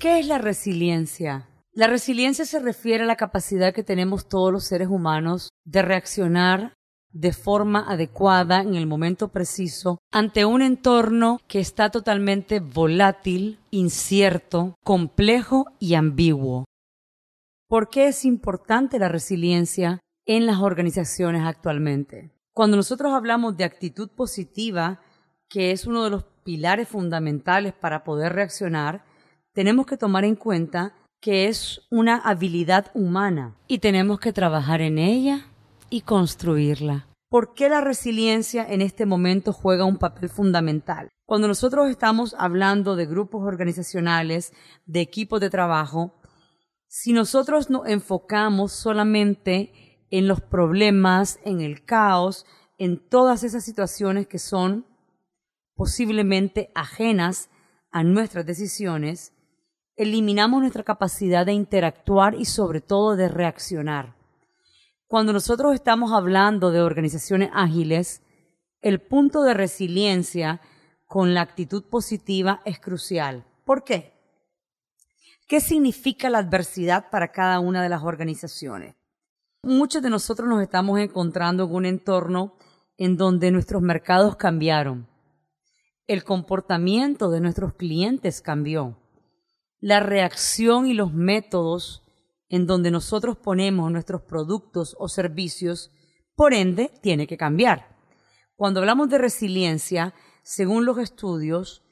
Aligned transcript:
¿Qué 0.00 0.18
es 0.18 0.26
la 0.26 0.38
resiliencia? 0.38 1.46
La 1.74 1.86
resiliencia 1.86 2.46
se 2.46 2.58
refiere 2.58 3.04
a 3.04 3.06
la 3.06 3.16
capacidad 3.16 3.74
que 3.74 3.82
tenemos 3.82 4.30
todos 4.30 4.50
los 4.50 4.64
seres 4.64 4.88
humanos 4.88 5.50
de 5.66 5.82
reaccionar 5.82 6.72
de 7.12 7.34
forma 7.34 7.84
adecuada 7.86 8.62
en 8.62 8.76
el 8.76 8.86
momento 8.86 9.28
preciso 9.28 9.98
ante 10.10 10.46
un 10.46 10.62
entorno 10.62 11.38
que 11.48 11.60
está 11.60 11.90
totalmente 11.90 12.60
volátil, 12.60 13.58
incierto, 13.70 14.74
complejo 14.82 15.66
y 15.78 15.92
ambiguo. 15.92 16.64
¿Por 17.68 17.90
qué 17.90 18.08
es 18.08 18.24
importante 18.24 18.98
la 18.98 19.08
resiliencia 19.10 20.00
en 20.24 20.46
las 20.46 20.60
organizaciones 20.60 21.42
actualmente? 21.44 22.30
Cuando 22.54 22.78
nosotros 22.78 23.12
hablamos 23.12 23.54
de 23.58 23.64
actitud 23.64 24.08
positiva, 24.08 25.02
que 25.50 25.72
es 25.72 25.86
uno 25.86 26.04
de 26.04 26.10
los 26.10 26.24
pilares 26.42 26.88
fundamentales 26.88 27.74
para 27.74 28.02
poder 28.02 28.32
reaccionar, 28.32 29.04
tenemos 29.52 29.86
que 29.86 29.96
tomar 29.96 30.24
en 30.24 30.36
cuenta 30.36 30.94
que 31.20 31.48
es 31.48 31.82
una 31.90 32.16
habilidad 32.16 32.90
humana 32.94 33.56
y 33.68 33.78
tenemos 33.78 34.20
que 34.20 34.32
trabajar 34.32 34.80
en 34.80 34.98
ella 34.98 35.46
y 35.90 36.02
construirla. 36.02 37.06
¿Por 37.28 37.54
qué 37.54 37.68
la 37.68 37.80
resiliencia 37.80 38.66
en 38.66 38.80
este 38.82 39.06
momento 39.06 39.52
juega 39.52 39.84
un 39.84 39.98
papel 39.98 40.28
fundamental? 40.28 41.08
Cuando 41.26 41.46
nosotros 41.46 41.88
estamos 41.88 42.34
hablando 42.38 42.96
de 42.96 43.06
grupos 43.06 43.46
organizacionales, 43.46 44.52
de 44.86 45.00
equipos 45.00 45.40
de 45.40 45.50
trabajo, 45.50 46.14
si 46.88 47.12
nosotros 47.12 47.70
nos 47.70 47.86
enfocamos 47.86 48.72
solamente 48.72 50.06
en 50.10 50.26
los 50.26 50.40
problemas, 50.40 51.38
en 51.44 51.60
el 51.60 51.84
caos, 51.84 52.46
en 52.78 52.98
todas 52.98 53.44
esas 53.44 53.62
situaciones 53.62 54.26
que 54.26 54.40
son 54.40 54.86
posiblemente 55.76 56.72
ajenas 56.74 57.48
a 57.92 58.02
nuestras 58.02 58.44
decisiones, 58.44 59.32
eliminamos 60.00 60.62
nuestra 60.62 60.82
capacidad 60.82 61.44
de 61.44 61.52
interactuar 61.52 62.34
y 62.34 62.46
sobre 62.46 62.80
todo 62.80 63.16
de 63.16 63.28
reaccionar. 63.28 64.16
Cuando 65.06 65.34
nosotros 65.34 65.74
estamos 65.74 66.12
hablando 66.12 66.70
de 66.70 66.80
organizaciones 66.80 67.50
ágiles, 67.52 68.22
el 68.80 69.02
punto 69.02 69.42
de 69.42 69.52
resiliencia 69.52 70.62
con 71.04 71.34
la 71.34 71.42
actitud 71.42 71.84
positiva 71.84 72.62
es 72.64 72.80
crucial. 72.80 73.44
¿Por 73.66 73.84
qué? 73.84 74.14
¿Qué 75.46 75.60
significa 75.60 76.30
la 76.30 76.38
adversidad 76.38 77.10
para 77.10 77.30
cada 77.30 77.60
una 77.60 77.82
de 77.82 77.90
las 77.90 78.02
organizaciones? 78.02 78.94
Muchos 79.62 80.00
de 80.00 80.08
nosotros 80.08 80.48
nos 80.48 80.62
estamos 80.62 80.98
encontrando 80.98 81.64
en 81.64 81.74
un 81.74 81.84
entorno 81.84 82.54
en 82.96 83.18
donde 83.18 83.50
nuestros 83.50 83.82
mercados 83.82 84.36
cambiaron. 84.36 85.06
El 86.06 86.24
comportamiento 86.24 87.28
de 87.28 87.42
nuestros 87.42 87.74
clientes 87.74 88.40
cambió 88.40 88.96
la 89.80 90.00
reacción 90.00 90.86
y 90.86 90.94
los 90.94 91.12
métodos 91.12 92.02
en 92.48 92.66
donde 92.66 92.90
nosotros 92.90 93.38
ponemos 93.38 93.90
nuestros 93.90 94.22
productos 94.22 94.96
o 94.98 95.08
servicios, 95.08 95.90
por 96.34 96.52
ende, 96.52 96.90
tiene 97.00 97.26
que 97.26 97.36
cambiar. 97.36 97.96
Cuando 98.56 98.80
hablamos 98.80 99.08
de 99.08 99.18
resiliencia, 99.18 100.14
según 100.42 100.84
los 100.84 100.98
estudios, 100.98 101.82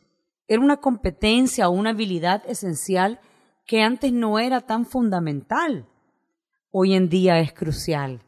era 0.48 0.60
una 0.60 0.78
competencia 0.78 1.68
o 1.68 1.72
una 1.72 1.90
habilidad 1.90 2.42
esencial 2.46 3.20
que 3.66 3.82
antes 3.82 4.12
no 4.12 4.38
era 4.38 4.62
tan 4.62 4.84
fundamental. 4.84 5.88
Hoy 6.70 6.94
en 6.94 7.08
día 7.08 7.38
es 7.38 7.52
crucial. 7.52 8.22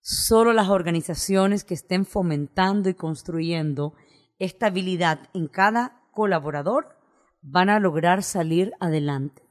Solo 0.00 0.52
las 0.52 0.68
organizaciones 0.68 1.64
que 1.64 1.74
estén 1.74 2.06
fomentando 2.06 2.88
y 2.88 2.94
construyendo 2.94 3.94
esta 4.38 4.66
habilidad 4.66 5.28
en 5.34 5.48
cada 5.48 6.02
colaborador 6.12 6.96
van 7.46 7.68
a 7.68 7.78
lograr 7.78 8.22
salir 8.22 8.72
adelante. 8.80 9.42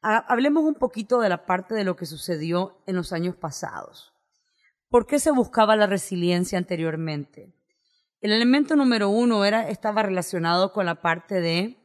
Hablemos 0.00 0.64
un 0.64 0.74
poquito 0.74 1.20
de 1.20 1.28
la 1.28 1.44
parte 1.44 1.74
de 1.74 1.84
lo 1.84 1.94
que 1.94 2.06
sucedió 2.06 2.82
en 2.86 2.96
los 2.96 3.12
años 3.12 3.36
pasados. 3.36 4.14
¿Por 4.88 5.06
qué 5.06 5.18
se 5.18 5.30
buscaba 5.30 5.76
la 5.76 5.86
resiliencia 5.86 6.56
anteriormente? 6.56 7.54
El 8.22 8.32
elemento 8.32 8.74
número 8.74 9.10
uno 9.10 9.44
era, 9.44 9.68
estaba 9.68 10.02
relacionado 10.02 10.72
con 10.72 10.86
la 10.86 11.02
parte 11.02 11.40
de 11.42 11.76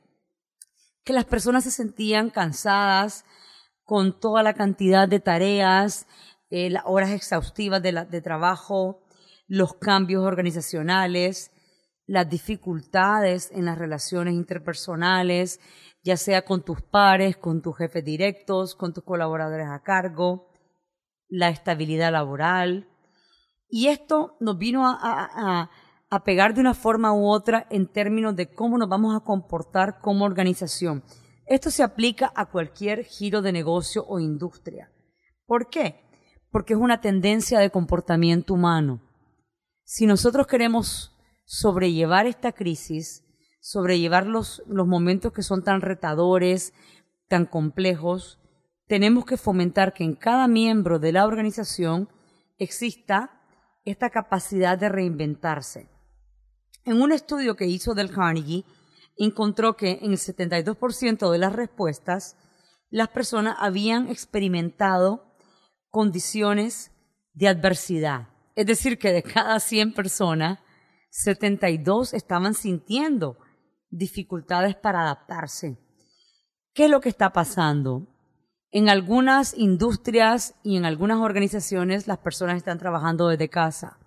que 1.04 1.14
las 1.14 1.26
personas 1.26 1.66
se 1.66 1.72
sentían 1.72 2.30
cansadas 2.30 3.26
con 3.84 4.18
toda 4.18 4.42
la 4.42 4.54
cantidad 4.54 5.08
de 5.08 5.20
tareas, 5.20 6.08
eh, 6.50 6.70
las 6.70 6.84
horas 6.86 7.12
exhaustivas 7.12 7.82
de 7.82 8.22
trabajo, 8.22 9.04
los 9.48 9.74
cambios 9.76 10.24
organizacionales, 10.24 11.52
las 12.08 12.30
dificultades 12.30 13.52
en 13.52 13.66
las 13.66 13.78
relaciones 13.78 14.34
interpersonales, 14.34 15.60
ya 16.04 16.18
sea 16.18 16.44
con 16.44 16.64
tus 16.64 16.82
pares, 16.82 17.38
con 17.38 17.62
tus 17.62 17.78
jefes 17.78 18.06
directos, 18.06 18.76
con 18.76 18.94
tus 18.94 19.04
colaboradores 19.04 19.68
a 19.68 19.82
cargo, 19.82 20.50
la 21.28 21.50
estabilidad 21.50 22.12
laboral. 22.12 22.88
Y 23.68 23.88
esto 23.88 24.38
nos 24.40 24.58
vino 24.58 24.88
a, 24.88 25.70
a, 26.10 26.24
pegar 26.24 26.54
de 26.54 26.62
una 26.62 26.76
forma 26.76 27.12
u 27.12 27.28
otra 27.28 27.68
en 27.70 27.92
términos 27.92 28.36
de 28.36 28.54
cómo 28.54 28.78
nos 28.78 28.88
vamos 28.88 29.16
a 29.16 29.26
comportar 29.26 30.00
como 30.00 30.26
organización. 30.26 31.04
Esto 31.48 31.72
se 31.72 31.84
aplica 31.84 32.32
a 32.36 32.46
cualquier 32.46 33.04
giro 33.04 33.42
de 33.42 33.52
negocio 33.52 34.06
o 34.08 34.20
industria. 34.20 34.92
¿Por 35.46 35.70
qué? 35.70 36.06
Porque 36.52 36.74
es 36.74 36.80
una 36.80 37.02
tendencia 37.02 37.60
de 37.60 37.70
comportamiento 37.70 38.54
humano. 38.54 39.02
Si 39.84 40.06
nosotros 40.06 40.48
queremos 40.48 41.15
sobrellevar 41.46 42.28
esta 42.28 42.52
crisis, 42.52 43.24
sobrellevar 43.62 44.28
los, 44.28 44.62
los 44.68 44.88
momentos 44.88 45.32
que 45.32 45.44
son 45.44 45.64
tan 45.64 45.82
retadores, 45.82 46.74
tan 47.28 47.46
complejos, 47.46 48.40
tenemos 48.88 49.26
que 49.26 49.38
fomentar 49.38 49.94
que 49.94 50.04
en 50.04 50.16
cada 50.16 50.48
miembro 50.48 51.00
de 51.00 51.12
la 51.12 51.26
organización 51.26 52.10
exista 52.58 53.42
esta 53.84 54.10
capacidad 54.10 54.78
de 54.78 54.90
reinventarse. 54.90 55.90
En 56.84 57.02
un 57.02 57.12
estudio 57.12 57.56
que 57.56 57.66
hizo 57.66 57.96
Del 57.96 58.12
Carnegie, 58.12 58.64
encontró 59.18 59.76
que 59.76 60.00
en 60.02 60.12
el 60.12 60.18
72% 60.18 61.32
de 61.32 61.38
las 61.38 61.54
respuestas, 61.54 62.38
las 62.90 63.10
personas 63.10 63.56
habían 63.60 64.10
experimentado 64.10 65.36
condiciones 65.90 66.92
de 67.34 67.48
adversidad. 67.48 68.30
Es 68.56 68.66
decir, 68.66 69.00
que 69.00 69.12
de 69.12 69.24
cada 69.24 69.60
100 69.60 69.94
personas, 69.94 70.60
72 71.18 72.14
estaban 72.14 72.54
sintiendo 72.54 73.38
dificultades 73.90 74.76
para 74.76 75.04
adaptarse. 75.04 75.78
¿Qué 76.74 76.86
es 76.86 76.92
lo 76.92 77.00
que 77.00 77.08
está 77.08 77.32
pasando? 77.32 78.06
En 78.70 78.90
algunas 78.90 79.58
industrias 79.58 80.56
y 80.62 80.76
en 80.76 80.84
algunas 80.84 81.20
organizaciones 81.20 82.08
las 82.08 82.18
personas 82.18 82.58
están 82.58 82.80
trabajando 82.80 83.30
desde 83.30 83.48
casa. 83.48 83.98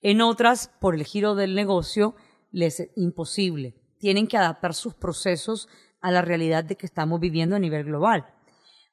En 0.00 0.20
otras, 0.20 0.72
por 0.80 0.96
el 0.96 1.04
giro 1.04 1.36
del 1.36 1.54
negocio, 1.54 2.16
les 2.50 2.80
es 2.80 2.90
imposible. 2.96 3.76
Tienen 4.00 4.26
que 4.26 4.36
adaptar 4.36 4.74
sus 4.74 4.94
procesos 4.94 5.68
a 6.00 6.10
la 6.10 6.22
realidad 6.22 6.64
de 6.64 6.74
que 6.74 6.86
estamos 6.86 7.20
viviendo 7.20 7.54
a 7.54 7.60
nivel 7.60 7.84
global. 7.84 8.26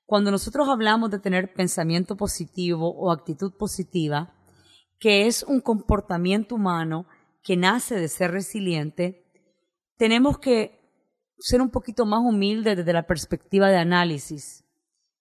Cuando 0.05 0.29
nosotros 0.29 0.69
hablamos 0.69 1.09
de 1.09 1.17
tener 1.17 1.51
pensamiento 1.51 2.15
positivo 2.15 2.93
o 2.95 3.11
actitud 3.11 3.53
positiva, 3.57 4.35
que 4.99 5.25
es 5.25 5.41
un 5.41 5.61
comportamiento 5.61 6.53
humano 6.53 7.07
que 7.45 7.55
nace 7.55 7.95
de 7.95 8.07
ser 8.07 8.31
resiliente, 8.31 9.23
tenemos 9.97 10.39
que 10.39 10.79
ser 11.37 11.61
un 11.61 11.69
poquito 11.69 12.07
más 12.07 12.21
humildes 12.21 12.75
desde 12.75 12.91
la 12.91 13.05
perspectiva 13.05 13.69
de 13.69 13.77
análisis. 13.77 14.65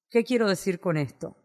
¿Qué 0.08 0.24
quiero 0.24 0.48
decir 0.48 0.80
con 0.80 0.96
esto? 0.96 1.36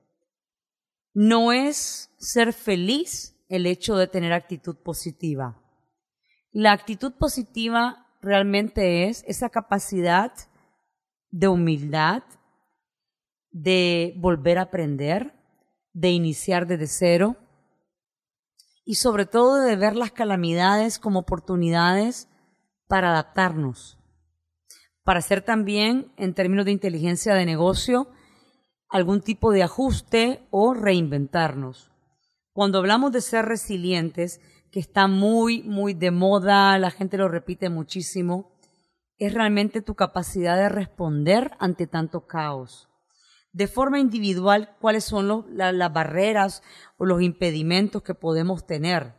No 1.13 1.51
es 1.51 2.11
ser 2.17 2.53
feliz 2.53 3.35
el 3.49 3.65
hecho 3.65 3.97
de 3.97 4.07
tener 4.07 4.31
actitud 4.31 4.77
positiva. 4.77 5.61
La 6.51 6.71
actitud 6.71 7.11
positiva 7.11 8.07
realmente 8.21 9.09
es 9.09 9.25
esa 9.27 9.49
capacidad 9.49 10.31
de 11.29 11.49
humildad, 11.49 12.23
de 13.51 14.13
volver 14.15 14.57
a 14.57 14.63
aprender, 14.63 15.33
de 15.91 16.11
iniciar 16.11 16.67
desde 16.67 16.87
cero, 16.87 17.35
y 18.89 18.95
sobre 18.95 19.27
todo 19.27 19.61
de 19.61 19.75
ver 19.75 19.95
las 19.95 20.11
calamidades 20.11 20.97
como 20.97 21.19
oportunidades 21.19 22.27
para 22.87 23.11
adaptarnos, 23.11 23.99
para 25.03 25.19
hacer 25.19 25.43
también, 25.43 26.11
en 26.17 26.33
términos 26.33 26.65
de 26.65 26.71
inteligencia 26.71 27.35
de 27.35 27.45
negocio, 27.45 28.07
algún 28.89 29.21
tipo 29.21 29.51
de 29.51 29.61
ajuste 29.61 30.47
o 30.49 30.73
reinventarnos. 30.73 31.91
Cuando 32.51 32.79
hablamos 32.79 33.11
de 33.11 33.21
ser 33.21 33.45
resilientes, 33.45 34.41
que 34.71 34.79
está 34.79 35.05
muy, 35.07 35.61
muy 35.61 35.93
de 35.93 36.09
moda, 36.09 36.75
la 36.79 36.89
gente 36.89 37.19
lo 37.19 37.27
repite 37.27 37.69
muchísimo, 37.69 38.57
es 39.19 39.35
realmente 39.35 39.83
tu 39.83 39.93
capacidad 39.93 40.57
de 40.57 40.69
responder 40.69 41.51
ante 41.59 41.85
tanto 41.85 42.25
caos. 42.25 42.88
De 43.51 43.67
forma 43.67 43.99
individual, 43.99 44.75
cuáles 44.79 45.05
son 45.05 45.45
las 45.49 45.93
barreras 45.93 46.61
o 46.97 47.05
los 47.05 47.21
impedimentos 47.21 48.03
que 48.03 48.13
podemos 48.13 48.65
tener. 48.65 49.15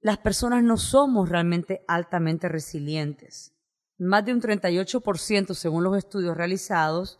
Las 0.00 0.18
personas 0.18 0.62
no 0.62 0.76
somos 0.76 1.28
realmente 1.28 1.84
altamente 1.88 2.48
resilientes. 2.48 3.52
Más 3.98 4.24
de 4.24 4.32
un 4.32 4.40
38%, 4.40 5.54
según 5.54 5.84
los 5.84 5.96
estudios 5.96 6.36
realizados, 6.36 7.18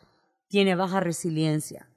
tiene 0.48 0.74
baja 0.74 1.00
resiliencia. 1.00 1.88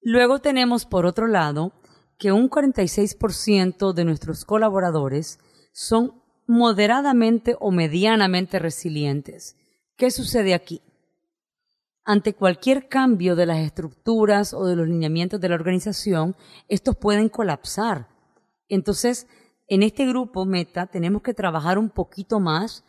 Luego 0.00 0.38
tenemos, 0.40 0.86
por 0.86 1.06
otro 1.06 1.26
lado, 1.26 1.72
que 2.18 2.32
un 2.32 2.48
46% 2.48 3.92
de 3.92 4.04
nuestros 4.04 4.44
colaboradores 4.44 5.38
son 5.72 6.22
moderadamente 6.46 7.56
o 7.58 7.70
medianamente 7.70 8.58
resilientes. 8.58 9.56
¿Qué 9.96 10.10
sucede 10.10 10.54
aquí? 10.54 10.82
Ante 12.06 12.34
cualquier 12.34 12.88
cambio 12.88 13.34
de 13.34 13.46
las 13.46 13.58
estructuras 13.58 14.52
o 14.52 14.66
de 14.66 14.76
los 14.76 14.86
lineamientos 14.86 15.40
de 15.40 15.48
la 15.48 15.54
organización, 15.54 16.36
estos 16.68 16.96
pueden 16.96 17.30
colapsar. 17.30 18.08
Entonces, 18.68 19.26
en 19.68 19.82
este 19.82 20.06
grupo 20.06 20.44
meta 20.44 20.86
tenemos 20.86 21.22
que 21.22 21.32
trabajar 21.32 21.78
un 21.78 21.88
poquito 21.88 22.40
más 22.40 22.84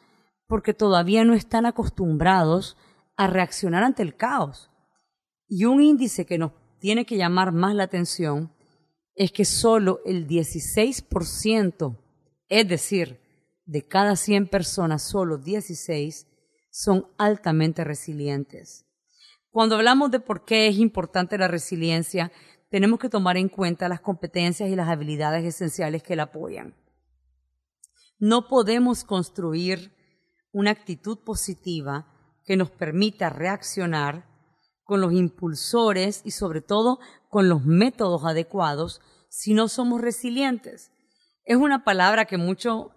porque 0.47 0.73
todavía 0.73 1.23
no 1.23 1.33
están 1.33 1.65
acostumbrados 1.65 2.75
a 3.15 3.27
reaccionar 3.27 3.83
ante 3.83 4.03
el 4.03 4.17
caos. 4.17 4.69
Y 5.47 5.63
un 5.63 5.81
índice 5.81 6.25
que 6.25 6.37
nos 6.37 6.51
tiene 6.79 7.05
que 7.05 7.17
llamar 7.17 7.53
más 7.53 7.73
la 7.73 7.83
atención 7.83 8.51
es 9.15 9.31
que 9.31 9.45
solo 9.45 10.01
el 10.05 10.27
16%, 10.27 11.97
es 12.49 12.67
decir, 12.67 13.21
de 13.65 13.87
cada 13.87 14.17
100 14.17 14.49
personas, 14.49 15.03
solo 15.03 15.37
16 15.37 16.27
son 16.69 17.07
altamente 17.17 17.85
resilientes. 17.85 18.84
Cuando 19.55 19.75
hablamos 19.77 20.11
de 20.11 20.19
por 20.19 20.43
qué 20.43 20.67
es 20.67 20.75
importante 20.75 21.37
la 21.37 21.47
resiliencia, 21.47 22.29
tenemos 22.69 22.99
que 22.99 23.07
tomar 23.07 23.37
en 23.37 23.47
cuenta 23.47 23.87
las 23.87 24.01
competencias 24.01 24.67
y 24.67 24.75
las 24.75 24.89
habilidades 24.89 25.45
esenciales 25.45 26.03
que 26.03 26.17
la 26.17 26.23
apoyan. 26.23 26.75
No 28.19 28.49
podemos 28.49 29.05
construir 29.05 29.95
una 30.51 30.71
actitud 30.71 31.19
positiva 31.19 32.05
que 32.43 32.57
nos 32.57 32.69
permita 32.69 33.29
reaccionar 33.29 34.25
con 34.83 34.99
los 34.99 35.13
impulsores 35.13 36.19
y 36.25 36.31
sobre 36.31 36.59
todo 36.59 36.99
con 37.29 37.47
los 37.47 37.63
métodos 37.63 38.25
adecuados 38.25 38.99
si 39.29 39.53
no 39.53 39.69
somos 39.69 40.01
resilientes. 40.01 40.91
Es 41.45 41.55
una 41.55 41.85
palabra 41.85 42.25
que 42.25 42.37
mucho, 42.37 42.91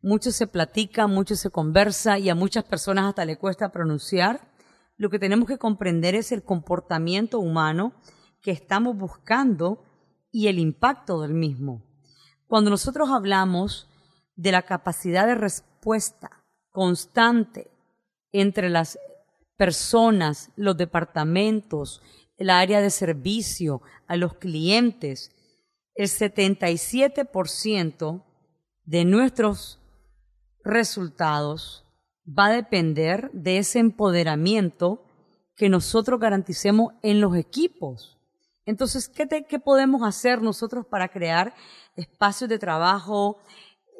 mucho 0.00 0.32
se 0.32 0.46
platica, 0.46 1.06
mucho 1.06 1.36
se 1.36 1.50
conversa 1.50 2.18
y 2.18 2.30
a 2.30 2.34
muchas 2.34 2.64
personas 2.64 3.04
hasta 3.04 3.26
le 3.26 3.36
cuesta 3.36 3.72
pronunciar. 3.72 4.51
Lo 5.02 5.10
que 5.10 5.18
tenemos 5.18 5.48
que 5.48 5.58
comprender 5.58 6.14
es 6.14 6.30
el 6.30 6.44
comportamiento 6.44 7.40
humano 7.40 7.92
que 8.40 8.52
estamos 8.52 8.96
buscando 8.96 9.82
y 10.30 10.46
el 10.46 10.60
impacto 10.60 11.20
del 11.20 11.34
mismo. 11.34 11.82
Cuando 12.46 12.70
nosotros 12.70 13.10
hablamos 13.10 13.88
de 14.36 14.52
la 14.52 14.62
capacidad 14.62 15.26
de 15.26 15.34
respuesta 15.34 16.44
constante 16.70 17.72
entre 18.30 18.70
las 18.70 18.96
personas, 19.56 20.52
los 20.54 20.76
departamentos, 20.76 22.00
el 22.36 22.48
área 22.48 22.80
de 22.80 22.90
servicio, 22.90 23.82
a 24.06 24.14
los 24.14 24.34
clientes, 24.34 25.32
el 25.96 26.06
77% 26.06 28.22
de 28.84 29.04
nuestros 29.04 29.80
resultados 30.62 31.81
va 32.26 32.46
a 32.46 32.52
depender 32.52 33.30
de 33.32 33.58
ese 33.58 33.78
empoderamiento 33.78 35.04
que 35.56 35.68
nosotros 35.68 36.20
garanticemos 36.20 36.94
en 37.02 37.20
los 37.20 37.36
equipos. 37.36 38.18
Entonces, 38.64 39.08
¿qué, 39.08 39.26
¿qué, 39.48 39.58
podemos 39.58 40.02
hacer 40.02 40.40
nosotros 40.40 40.86
para 40.86 41.08
crear 41.08 41.54
espacios 41.96 42.48
de 42.48 42.58
trabajo, 42.58 43.38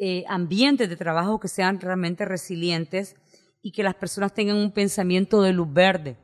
eh, 0.01 0.25
ambientes 0.29 0.89
de 0.89 0.97
trabajo 0.97 1.41
que 1.41 1.49
sean 1.49 1.81
realmente 1.81 2.25
resilientes 2.25 3.17
y 3.63 3.73
que 3.73 3.83
las 3.83 3.95
personas 3.95 4.35
tengan 4.35 4.57
un 4.57 4.73
pensamiento 4.73 5.43
de 5.43 5.53
luz 5.53 5.73
verde. 5.73 6.17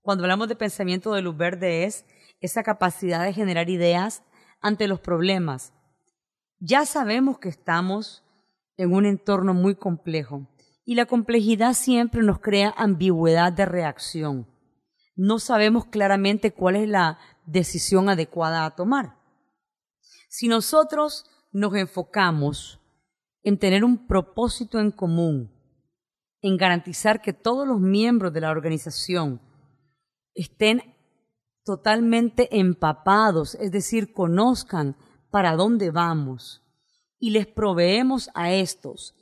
Cuando 0.00 0.24
hablamos 0.24 0.48
de 0.48 0.56
pensamiento 0.56 1.12
de 1.12 1.22
luz 1.22 1.36
verde 1.36 1.84
es 1.84 2.04
esa 2.40 2.62
capacidad 2.62 3.24
de 3.24 3.32
generar 3.32 3.68
ideas 3.68 4.22
ante 4.60 4.86
los 4.86 5.00
problemas. 5.00 5.72
Ya 6.58 6.86
sabemos 6.86 7.38
que 7.38 7.48
estamos 7.48 8.24
en 8.76 8.92
un 8.92 9.04
entorno 9.04 9.54
muy 9.54 9.74
complejo 9.74 10.46
y 10.86 10.94
la 10.94 11.04
complejidad 11.06 11.74
siempre 11.74 12.22
nos 12.22 12.38
crea 12.38 12.72
ambigüedad 12.76 13.52
de 13.52 13.66
reacción. 13.66 14.46
No 15.16 15.40
sabemos 15.40 15.86
claramente 15.86 16.54
cuál 16.54 16.76
es 16.76 16.88
la 16.88 17.18
decisión 17.44 18.08
adecuada 18.08 18.64
a 18.64 18.76
tomar. 18.76 19.18
Si 20.28 20.46
nosotros 20.46 21.26
nos 21.50 21.74
enfocamos 21.74 22.80
en 23.42 23.58
tener 23.58 23.82
un 23.82 24.06
propósito 24.06 24.78
en 24.78 24.92
común, 24.92 25.52
en 26.40 26.56
garantizar 26.56 27.20
que 27.20 27.32
todos 27.32 27.66
los 27.66 27.80
miembros 27.80 28.32
de 28.32 28.42
la 28.42 28.50
organización 28.50 29.40
estén 30.34 30.94
totalmente 31.64 32.56
empapados, 32.56 33.56
es 33.56 33.72
decir, 33.72 34.12
conozcan 34.12 34.96
para 35.30 35.56
dónde 35.56 35.90
vamos 35.90 36.62
y 37.18 37.30
les 37.30 37.48
proveemos 37.48 38.30
a 38.34 38.52
estos 38.52 39.16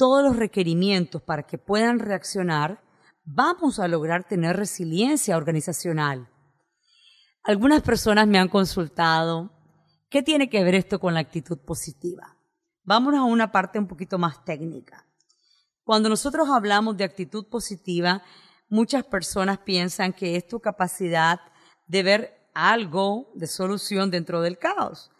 todos 0.00 0.22
los 0.22 0.36
requerimientos 0.36 1.20
para 1.20 1.42
que 1.42 1.58
puedan 1.58 1.98
reaccionar, 1.98 2.82
vamos 3.22 3.78
a 3.78 3.86
lograr 3.86 4.26
tener 4.26 4.56
resiliencia 4.56 5.36
organizacional. 5.36 6.26
Algunas 7.42 7.82
personas 7.82 8.26
me 8.26 8.38
han 8.38 8.48
consultado, 8.48 9.50
¿qué 10.08 10.22
tiene 10.22 10.48
que 10.48 10.64
ver 10.64 10.74
esto 10.74 10.98
con 11.00 11.12
la 11.12 11.20
actitud 11.20 11.58
positiva? 11.58 12.38
Vámonos 12.82 13.20
a 13.20 13.24
una 13.24 13.52
parte 13.52 13.78
un 13.78 13.86
poquito 13.86 14.16
más 14.16 14.42
técnica. 14.42 15.06
Cuando 15.84 16.08
nosotros 16.08 16.48
hablamos 16.48 16.96
de 16.96 17.04
actitud 17.04 17.44
positiva, 17.50 18.22
muchas 18.70 19.04
personas 19.04 19.58
piensan 19.58 20.14
que 20.14 20.34
es 20.34 20.48
tu 20.48 20.60
capacidad 20.60 21.40
de 21.88 22.02
ver 22.02 22.48
algo 22.54 23.30
de 23.34 23.46
solución 23.46 24.10
dentro 24.10 24.40
del 24.40 24.56
caos. 24.56 25.10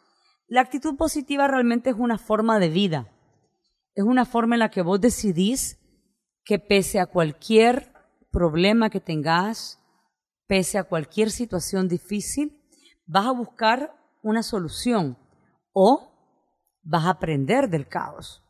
La 0.49 0.63
actitud 0.63 0.97
positiva 0.97 1.49
realmente 1.49 1.91
es 1.91 1.97
una 1.99 2.17
forma 2.17 2.59
de 2.59 2.71
vida. 2.71 3.13
Es 4.01 4.07
una 4.07 4.25
forma 4.25 4.55
en 4.55 4.61
la 4.61 4.71
que 4.71 4.81
vos 4.81 4.99
decidís 4.99 5.79
que 6.43 6.59
pese 6.59 7.01
a 7.01 7.07
cualquier 7.07 7.93
problema 8.31 8.89
que 8.89 8.99
tengas, 8.99 9.79
pese 10.47 10.79
a 10.79 10.85
cualquier 10.85 11.31
situación 11.31 11.87
difícil, 11.87 12.65
vas 13.05 13.27
a 13.27 13.33
buscar 13.33 13.95
una 14.23 14.43
solución 14.43 15.19
o 15.75 16.15
vas 16.83 17.05
a 17.05 17.11
aprender 17.11 17.69
del 17.69 17.89
caos. 17.89 18.43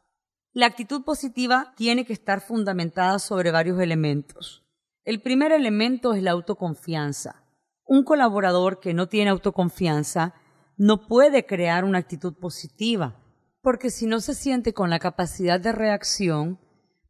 La 0.53 0.67
actitud 0.67 1.03
positiva 1.03 1.75
tiene 1.77 2.05
que 2.05 2.13
estar 2.13 2.41
fundamentada 2.41 3.19
sobre 3.19 3.51
varios 3.51 3.81
elementos. 3.81 4.65
El 5.03 5.21
primer 5.21 5.51
elemento 5.51 6.15
es 6.15 6.23
la 6.23 6.31
autoconfianza. 6.31 7.43
Un 7.85 8.05
colaborador 8.05 8.79
que 8.79 8.95
no 8.95 9.09
tiene 9.09 9.31
autoconfianza 9.31 10.33
no 10.77 11.09
puede 11.09 11.45
crear 11.45 11.83
una 11.83 11.99
actitud 11.99 12.35
positiva, 12.35 13.17
porque 13.63 13.91
si 13.91 14.07
no 14.07 14.21
se 14.21 14.35
siente 14.35 14.73
con 14.73 14.91
la 14.91 14.99
capacidad 14.99 15.61
de 15.61 15.73
reacción, 15.73 16.59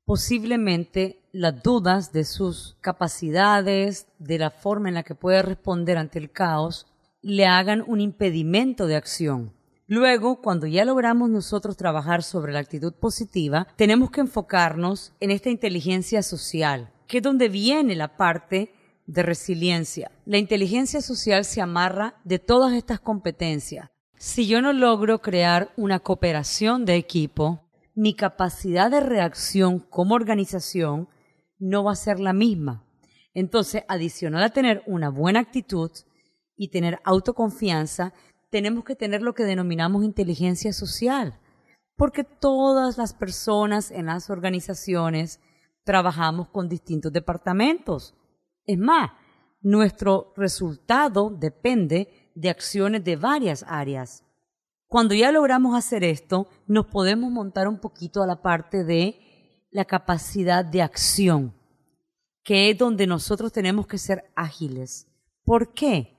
posiblemente 0.04 1.22
las 1.32 1.62
dudas 1.62 2.12
de 2.12 2.24
sus 2.24 2.76
capacidades, 2.80 4.06
de 4.18 4.38
la 4.38 4.50
forma 4.50 4.88
en 4.88 4.94
la 4.94 5.02
que 5.02 5.14
puede 5.14 5.42
responder 5.42 5.96
ante 5.96 6.18
el 6.18 6.30
caos, 6.30 6.86
le 7.22 7.46
hagan 7.46 7.84
un 7.86 8.00
impedimento 8.00 8.86
de 8.86 8.96
acción. 8.96 9.52
Luego, 9.86 10.40
cuando 10.40 10.66
ya 10.66 10.84
logramos 10.84 11.30
nosotros 11.30 11.76
trabajar 11.76 12.22
sobre 12.22 12.52
la 12.52 12.60
actitud 12.60 12.92
positiva, 12.94 13.66
tenemos 13.76 14.10
que 14.10 14.20
enfocarnos 14.20 15.12
en 15.20 15.30
esta 15.30 15.50
inteligencia 15.50 16.22
social, 16.22 16.92
que 17.06 17.18
es 17.18 17.22
donde 17.22 17.48
viene 17.48 17.96
la 17.96 18.16
parte 18.16 18.72
de 19.06 19.22
resiliencia. 19.22 20.12
La 20.24 20.38
inteligencia 20.38 21.00
social 21.00 21.44
se 21.44 21.60
amarra 21.60 22.14
de 22.24 22.38
todas 22.38 22.72
estas 22.74 23.00
competencias. 23.00 23.90
Si 24.22 24.46
yo 24.46 24.60
no 24.60 24.74
logro 24.74 25.22
crear 25.22 25.72
una 25.78 25.98
cooperación 25.98 26.84
de 26.84 26.96
equipo, 26.96 27.62
mi 27.94 28.12
capacidad 28.12 28.90
de 28.90 29.00
reacción 29.00 29.78
como 29.78 30.14
organización 30.14 31.08
no 31.58 31.84
va 31.84 31.92
a 31.92 31.96
ser 31.96 32.20
la 32.20 32.34
misma. 32.34 32.84
Entonces, 33.32 33.82
adicional 33.88 34.42
a 34.42 34.50
tener 34.50 34.82
una 34.86 35.08
buena 35.08 35.40
actitud 35.40 35.90
y 36.54 36.68
tener 36.68 37.00
autoconfianza, 37.02 38.12
tenemos 38.50 38.84
que 38.84 38.94
tener 38.94 39.22
lo 39.22 39.32
que 39.32 39.44
denominamos 39.44 40.04
inteligencia 40.04 40.74
social, 40.74 41.40
porque 41.96 42.22
todas 42.22 42.98
las 42.98 43.14
personas 43.14 43.90
en 43.90 44.04
las 44.04 44.28
organizaciones 44.28 45.40
trabajamos 45.82 46.50
con 46.50 46.68
distintos 46.68 47.10
departamentos. 47.10 48.14
Es 48.66 48.76
más, 48.76 49.12
nuestro 49.62 50.34
resultado 50.36 51.30
depende 51.30 52.19
de 52.40 52.48
acciones 52.48 53.04
de 53.04 53.16
varias 53.16 53.64
áreas. 53.68 54.24
Cuando 54.86 55.14
ya 55.14 55.30
logramos 55.30 55.76
hacer 55.76 56.02
esto, 56.02 56.48
nos 56.66 56.86
podemos 56.86 57.30
montar 57.30 57.68
un 57.68 57.78
poquito 57.78 58.22
a 58.22 58.26
la 58.26 58.40
parte 58.40 58.82
de 58.82 59.20
la 59.70 59.84
capacidad 59.84 60.64
de 60.64 60.82
acción, 60.82 61.54
que 62.42 62.70
es 62.70 62.78
donde 62.78 63.06
nosotros 63.06 63.52
tenemos 63.52 63.86
que 63.86 63.98
ser 63.98 64.32
ágiles. 64.34 65.06
¿Por 65.44 65.74
qué? 65.74 66.16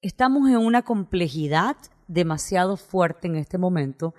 Estamos 0.00 0.48
en 0.48 0.56
una 0.56 0.82
complejidad 0.82 1.76
demasiado 2.08 2.76
fuerte 2.76 3.28
en 3.28 3.36
este 3.36 3.58
momento 3.58 4.14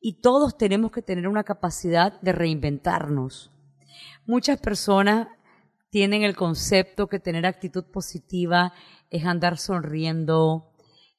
y 0.00 0.20
todos 0.20 0.56
tenemos 0.56 0.92
que 0.92 1.02
tener 1.02 1.26
una 1.26 1.44
capacidad 1.44 2.20
de 2.20 2.32
reinventarnos. 2.32 3.50
Muchas 4.26 4.60
personas 4.60 5.28
tienen 5.90 6.22
el 6.22 6.36
concepto 6.36 7.08
que 7.08 7.18
tener 7.18 7.46
actitud 7.46 7.84
positiva 7.84 8.72
es 9.10 9.24
andar 9.24 9.58
sonriendo, 9.58 10.67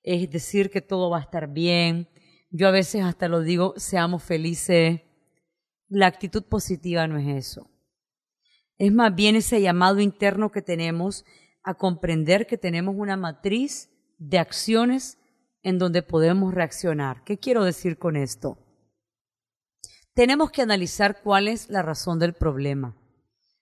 es 0.10 0.28
decir 0.32 0.72
que 0.72 0.82
todo 0.82 1.12
va 1.12 1.20
a 1.20 1.22
estar 1.22 1.48
bien. 1.54 2.10
Yo 2.50 2.68
a 2.68 2.72
veces 2.72 3.04
hasta 3.04 3.28
lo 3.28 3.42
digo, 3.42 3.76
seamos 3.78 4.24
felices. 4.24 5.02
La 5.88 6.08
actitud 6.08 6.44
positiva 6.44 7.08
no 7.08 7.20
es 7.20 7.28
eso. 7.28 7.70
Es 8.80 8.92
más 8.92 9.14
bien 9.14 9.36
ese 9.36 9.62
llamado 9.62 10.00
interno 10.00 10.52
que 10.52 10.64
tenemos 10.64 11.26
a 11.64 11.76
comprender 11.76 12.48
que 12.48 12.58
tenemos 12.58 12.96
una 12.98 13.18
matriz 13.18 13.92
de 14.18 14.40
acciones 14.40 15.20
en 15.62 15.78
donde 15.78 16.02
podemos 16.02 16.56
reaccionar. 16.56 17.24
¿Qué 17.24 17.38
quiero 17.38 17.64
decir 17.64 18.00
con 18.00 18.16
esto? 18.16 18.58
Tenemos 20.16 20.50
que 20.50 20.64
analizar 20.64 21.22
cuál 21.22 21.48
es 21.48 21.70
la 21.70 21.84
razón 21.84 22.18
del 22.18 22.34
problema. 22.34 22.98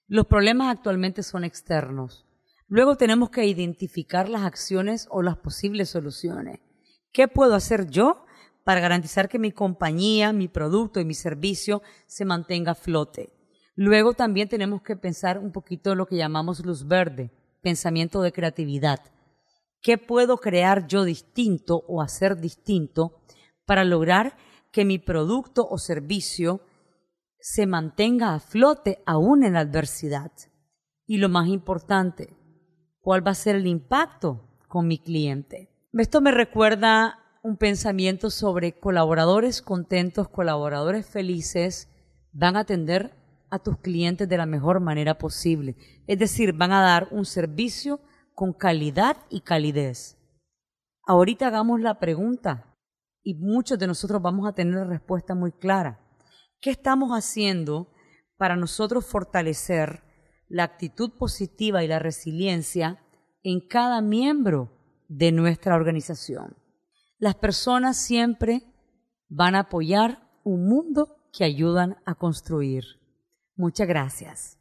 Los 0.07 0.27
problemas 0.27 0.73
actualmente 0.73 1.23
son 1.23 1.43
externos. 1.43 2.26
Luego 2.69 2.97
tenemos 2.97 3.29
que 3.29 3.45
identificar 3.45 4.27
las 4.27 4.43
acciones 4.43 5.07
o 5.09 5.21
las 5.21 5.37
posibles 5.37 5.89
soluciones. 5.89 6.59
¿Qué 7.13 7.29
puedo 7.29 7.55
hacer 7.55 7.89
yo 7.89 8.25
para 8.65 8.81
garantizar 8.81 9.29
que 9.29 9.39
mi 9.39 9.53
compañía, 9.53 10.33
mi 10.33 10.49
producto 10.49 10.99
y 10.99 11.05
mi 11.05 11.13
servicio 11.13 11.81
se 12.07 12.25
mantenga 12.25 12.73
a 12.73 12.75
flote? 12.75 13.31
Luego 13.75 14.13
también 14.13 14.49
tenemos 14.49 14.81
que 14.81 14.97
pensar 14.97 15.39
un 15.39 15.53
poquito 15.53 15.95
lo 15.95 16.07
que 16.07 16.17
llamamos 16.17 16.65
luz 16.65 16.85
verde, 16.85 17.31
pensamiento 17.61 18.21
de 18.21 18.33
creatividad. 18.33 18.99
¿Qué 19.81 19.97
puedo 19.97 20.37
crear 20.37 20.87
yo 20.87 21.05
distinto 21.05 21.85
o 21.87 22.01
hacer 22.01 22.37
distinto 22.37 23.21
para 23.65 23.85
lograr 23.85 24.35
que 24.71 24.83
mi 24.83 24.99
producto 24.99 25.65
o 25.69 25.77
servicio 25.77 26.59
se 27.39 27.65
mantenga 27.65 28.33
a 28.33 28.39
flote 28.41 29.01
aún 29.05 29.45
en 29.45 29.53
la 29.53 29.61
adversidad? 29.61 30.33
Y 31.05 31.19
lo 31.19 31.29
más 31.29 31.47
importante, 31.47 32.35
¿cuál 33.07 33.25
va 33.25 33.31
a 33.31 33.35
ser 33.35 33.55
el 33.55 33.67
impacto 33.67 34.41
con 34.67 34.85
mi 34.85 34.97
cliente? 34.97 35.71
Esto 35.93 36.19
me 36.19 36.31
recuerda 36.31 37.19
un 37.41 37.55
pensamiento 37.55 38.29
sobre 38.29 38.77
colaboradores 38.81 39.61
contentos, 39.61 40.27
colaboradores 40.27 41.05
felices, 41.05 41.87
van 42.33 42.57
a 42.57 42.59
atender 42.59 43.15
a 43.49 43.59
tus 43.59 43.77
clientes 43.77 44.27
de 44.27 44.35
la 44.35 44.45
mejor 44.45 44.81
manera 44.81 45.17
posible. 45.17 45.77
Es 46.05 46.19
decir, 46.19 46.51
van 46.51 46.73
a 46.73 46.81
dar 46.81 47.07
un 47.11 47.23
servicio 47.23 48.01
con 48.35 48.51
calidad 48.51 49.15
y 49.29 49.39
calidez. 49.39 50.17
Ahorita 51.05 51.47
hagamos 51.47 51.79
la 51.79 51.99
pregunta 51.99 52.75
y 53.23 53.35
muchos 53.35 53.79
de 53.79 53.87
nosotros 53.87 54.21
vamos 54.21 54.49
a 54.49 54.51
tener 54.51 54.73
la 54.73 54.83
respuesta 54.83 55.33
muy 55.33 55.53
clara. 55.53 56.01
¿Qué 56.59 56.71
estamos 56.71 57.11
haciendo 57.11 57.87
para 58.35 58.57
nosotros 58.57 59.05
fortalecer 59.05 60.03
la 60.49 60.63
actitud 60.63 61.11
positiva 61.17 61.83
y 61.83 61.87
la 61.87 61.99
resiliencia 61.99 62.99
en 63.43 63.59
cada 63.67 64.01
miembro 64.01 64.71
de 65.07 65.31
nuestra 65.31 65.75
organización? 65.75 66.57
Las 67.17 67.35
personas 67.35 67.97
siempre 67.97 68.63
van 69.29 69.55
a 69.55 69.61
apoyar 69.61 70.29
un 70.43 70.67
mundo 70.67 71.17
que 71.33 71.43
ayudan 71.43 71.97
a 72.05 72.15
construir. 72.15 72.83
Muchas 73.55 73.87
gracias. 73.87 74.56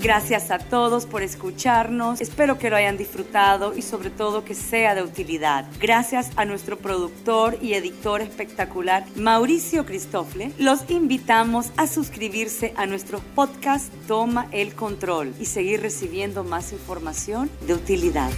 Gracias 0.00 0.50
a 0.50 0.58
todos 0.58 1.06
por 1.06 1.22
escucharnos. 1.22 2.20
Espero 2.20 2.58
que 2.58 2.70
lo 2.70 2.76
hayan 2.76 2.96
disfrutado 2.96 3.76
y 3.76 3.82
sobre 3.82 4.10
todo 4.10 4.44
que 4.44 4.54
sea 4.54 4.94
de 4.94 5.02
utilidad. 5.02 5.66
Gracias 5.80 6.30
a 6.36 6.44
nuestro 6.44 6.78
productor 6.78 7.58
y 7.62 7.74
editor 7.74 8.20
espectacular, 8.20 9.04
Mauricio 9.16 9.86
Cristofle. 9.86 10.52
Los 10.58 10.88
invitamos 10.90 11.72
a 11.76 11.86
suscribirse 11.86 12.72
a 12.76 12.86
nuestro 12.86 13.20
podcast 13.34 13.92
Toma 14.06 14.48
el 14.52 14.74
Control 14.74 15.34
y 15.40 15.46
seguir 15.46 15.80
recibiendo 15.80 16.44
más 16.44 16.72
información 16.72 17.50
de 17.66 17.74
utilidad. 17.74 18.30